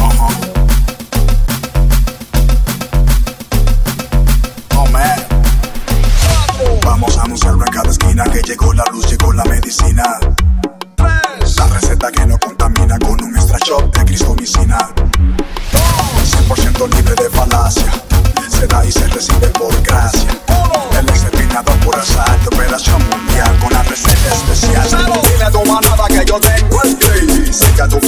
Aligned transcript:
Oh. 0.00 0.20
Vamos 6.84 7.18
a 7.18 7.22
anunciarlo 7.22 7.64
en 7.66 7.72
cada 7.72 7.90
esquina 7.90 8.24
que 8.24 8.42
llegó 8.42 8.72
la 8.72 8.84
luz, 8.92 9.10
llegó 9.10 9.32
la 9.32 9.44
medicina. 9.44 10.04
La 10.98 11.66
receta 11.66 12.12
que 12.12 12.26
no 12.26 12.38
contamina 12.38 12.96
con 13.00 13.20
un 13.20 13.34
extra 13.36 13.58
shot 13.66 13.96
de 13.96 14.04
cristomicina. 14.04 15.01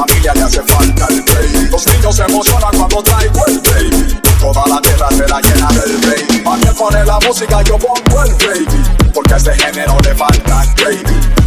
Familia 0.00 0.32
le 0.34 0.42
hace 0.42 0.62
falta 0.62 1.06
el 1.08 1.22
gravy. 1.22 1.68
Los 1.70 1.86
niños 1.86 2.16
se 2.16 2.22
emocionan 2.22 2.70
cuando 2.76 3.02
traigo 3.02 3.46
el 3.46 3.60
gravy. 3.60 4.20
Toda 4.40 4.66
la 4.66 4.80
tierra 4.80 5.08
será 5.10 5.40
llena 5.40 5.68
del 5.68 6.00
gravy. 6.00 6.42
A 6.46 6.58
quien 6.58 6.74
pone 6.74 7.04
la 7.04 7.18
música 7.20 7.62
yo 7.62 7.78
pongo 7.78 8.24
el 8.24 8.34
gravy. 8.36 8.66
Porque 9.12 9.34
a 9.34 9.36
este 9.36 9.52
género 9.54 9.98
le 10.00 10.14
falta 10.14 10.64
gravy. 10.76 11.02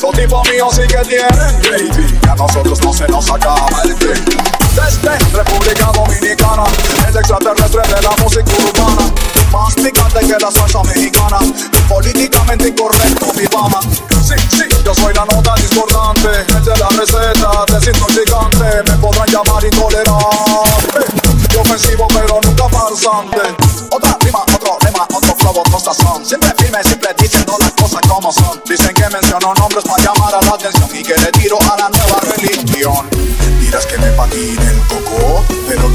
Los 0.00 0.12
tipos 0.12 0.48
míos 0.48 0.74
sí 0.74 0.82
que 0.82 1.04
tienen 1.08 1.60
gravy. 1.62 1.90
Y 2.22 2.28
a 2.28 2.34
nosotros 2.34 2.80
no 2.82 2.92
se 2.92 3.06
nos 3.08 3.30
acaba 3.30 3.82
el 3.84 3.94
gravy. 3.96 4.36
Desde 4.74 5.18
República 5.36 5.90
Dominicana, 5.92 6.64
el 7.08 7.16
extraterrestre 7.16 7.82
de 7.82 8.02
la 8.02 8.16
música 8.22 8.52
urbana. 8.56 9.12
Más 9.52 9.74
picante 9.74 10.20
que 10.20 10.36
la 10.40 10.50
salsa 10.50 10.82
mexicana. 10.84 11.38
Políticamente 11.88 12.68
incorrecto, 12.68 13.32
mi 13.34 13.44
fama. 13.46 13.80
Sí, 14.22 14.34
sí, 14.50 14.64
yo 14.84 14.94
soy 14.94 15.12
la 15.14 15.24
nota 15.24 15.54
discordante. 15.56 16.07
Llamar 19.38 19.64
intolerante. 19.64 21.00
Y 21.52 21.56
ofensivo, 21.56 22.06
pero 22.08 22.40
nunca 22.42 22.68
farsante. 22.68 23.38
Otra 23.90 24.16
rima, 24.20 24.42
otro 24.54 24.78
lema, 24.84 25.06
otro 25.14 25.34
flow, 25.36 25.58
otro 25.60 25.80
sazón. 25.80 26.24
Siempre 26.24 26.52
firme, 26.58 26.82
siempre 26.82 27.14
diciendo 27.18 27.56
las 27.58 27.72
cosas 27.72 28.00
como 28.08 28.32
son. 28.32 28.60
Dicen 28.66 28.94
que 28.94 29.08
menciono 29.08 29.54
nombres 29.54 29.84
para 29.84 30.02
llamar 30.02 30.34
a 30.34 30.42
la 30.42 30.52
atención 30.52 30.88
y 30.92 31.02
que 31.02 31.16
le 31.16 31.30
tiro 31.32 31.58
a 31.62 31.76
la 31.76 31.88
nueva 31.88 32.20
religión. 32.36 33.08
Dirás 33.60 33.86
que 33.86 33.98
me 33.98 34.10
patine 34.12 34.70
el 34.70 34.80
coco, 34.88 35.44
pero 35.68 35.87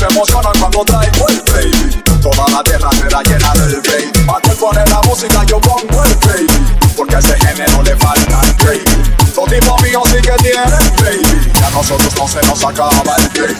se 0.00 0.06
emocionan 0.06 0.52
cuando 0.58 0.82
traigo 0.84 1.28
el 1.28 1.42
gravy. 1.42 2.02
Toda 2.22 2.48
la 2.48 2.62
tierra 2.62 2.90
será 2.92 3.22
llena 3.22 3.52
del 3.52 3.82
gravy. 3.82 4.24
Para 4.26 4.40
que 4.40 4.50
pone 4.52 4.84
la 4.86 5.00
música 5.02 5.44
yo 5.44 5.60
pongo 5.60 6.04
el 6.04 6.16
gravy. 6.16 6.46
Porque 6.96 7.16
a 7.16 7.18
ese 7.18 7.38
género 7.38 7.82
le 7.82 7.94
falta 7.96 8.40
el 8.42 8.54
gravy. 8.54 8.84
Los 9.36 9.44
tipos 9.50 9.82
míos 9.82 10.02
sí 10.06 10.22
que 10.22 10.32
tienen 10.42 10.96
gravy. 10.96 11.52
Y 11.54 11.64
a 11.64 11.70
nosotros 11.70 12.14
no 12.16 12.26
se 12.26 12.40
nos 12.46 12.64
acaba 12.64 13.16
el 13.18 13.28
gravy. 13.28 13.54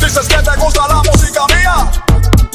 Dices 0.00 0.26
que 0.26 0.36
te 0.36 0.56
gusta 0.56 0.88
la 0.88 1.02
música 1.12 1.46
mía. 1.48 1.90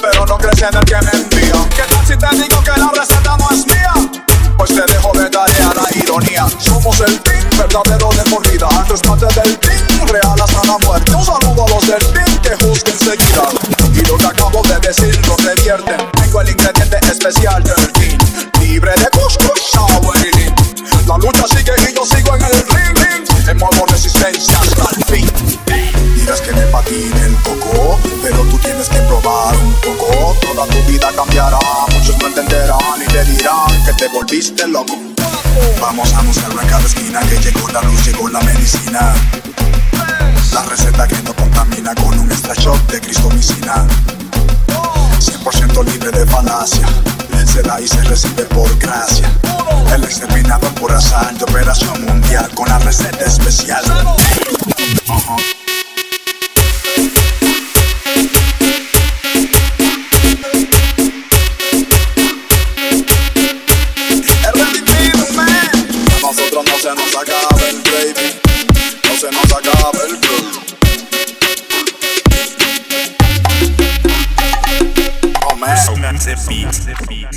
Pero 0.02 0.26
no 0.26 0.38
crees 0.40 0.62
en 0.64 0.76
el 0.76 0.86
que 0.86 1.02
me 1.02 1.12
envía. 1.12 1.70
¿Qué 1.76 1.84
tal 1.84 2.08
si 2.08 2.18
te 2.18 2.44
digo 2.44 2.64
que 2.64 2.72
la 2.72 2.90
receta 2.90 3.38
no 3.38 3.52
es 3.52 3.68
mía? 3.68 3.94
Pues 4.58 4.74
te 4.74 4.82
dejo 4.92 5.12
de 5.14 5.30
tarea 5.30 5.72
la 5.76 6.04
ironía. 6.04 6.48
Somos 6.58 7.00
el 7.02 7.20
team 7.22 7.50
verdadero 7.56 8.10
de 8.10 8.30
mordida. 8.32 8.68
Antes 8.80 9.02
parte 9.02 9.28
del 9.28 9.60
team 9.60 10.08
real 10.08 10.42
hasta 10.42 10.66
la 10.66 10.78
muerte. 10.80 11.12
Acabo 14.92 15.06
de 15.06 15.08
decir 15.08 15.28
lo 15.28 15.36
revierten. 15.38 16.12
Tengo 16.12 16.42
el 16.42 16.50
ingrediente 16.50 16.98
especial 17.12 17.64
del 17.64 17.92
team. 17.94 18.18
Libre 18.60 18.92
de 18.92 19.10
couscous, 19.12 19.62
sour 19.72 20.18
y 20.18 20.38
lean. 20.38 20.56
La 21.08 21.18
lucha 21.18 21.48
sigue 21.48 21.74
y 21.90 21.96
yo 21.96 22.06
sigo 22.06 22.36
en 22.36 22.44
el 22.44 22.68
ring. 22.68 22.98
ring. 22.98 23.50
En 23.50 23.58
modo 23.58 23.86
resistencia 23.88 24.60
hasta 24.60 24.90
el 24.96 25.04
fin. 25.06 25.32
Dirás 26.16 26.42
que 26.42 26.52
me 26.52 26.62
patine 26.68 27.26
el 27.26 27.36
coco, 27.38 28.00
pero 28.22 28.38
tú 28.44 28.58
tienes 28.60 28.88
que 28.90 29.00
probar 29.00 29.56
un 29.58 29.74
poco. 29.76 30.38
Toda 30.42 30.68
tu 30.68 30.92
vida 30.92 31.12
cambiará, 31.16 31.60
muchos 31.92 32.18
no 32.20 32.28
entenderán 32.28 33.02
y 33.02 33.12
te 33.12 33.26
dirán 33.26 33.84
que 33.86 33.94
te 33.94 34.08
volviste 34.10 34.68
loco. 34.68 34.98
Vamos 35.80 36.14
a 36.14 36.20
anunciarlo 36.20 36.62
en 36.62 36.68
cada 36.68 36.86
esquina 36.86 37.20
que 37.22 37.40
llegó 37.40 37.68
la 37.70 37.82
luz, 37.82 38.06
llegó 38.06 38.30
la 38.30 38.42
medicina. 38.42 39.14
La 40.54 40.64
receta 40.64 41.08
que 41.08 41.16
no 41.24 41.34
contamina 41.34 41.96
con 41.96 42.20
un 42.20 42.32
extra 42.32 42.54
shot 42.56 42.92
de 42.92 43.02
cristomicina. 43.02 43.88
100% 46.52 46.60
libre 46.60 46.60
de 46.60 46.60
falacia. 46.60 46.88
Se 47.46 47.62
da 47.62 47.82
y 47.82 47.88
se 47.88 48.02
recibe 48.04 48.44
por 48.46 48.78
gracia. 48.78 49.30
El 49.94 50.04
exterminador 50.04 50.74
por 50.76 50.92
asalto, 50.92 51.46
operación 51.46 52.06
mundial 52.06 52.50
con 52.56 52.68
la 52.68 52.80
receta 52.80 53.26
especial. 53.26 53.84
Nosotros 66.22 66.66
no 66.66 66.78
se 66.80 66.96
nos 66.96 67.16
acaba 67.16 67.62
el 67.68 67.82
gravy. 67.84 68.40
No 69.10 69.16
se 69.18 69.32
nos 69.32 69.52
acaba 69.52 69.92
el 70.08 70.18
groove. 70.20 70.31
Beat. 76.48 77.32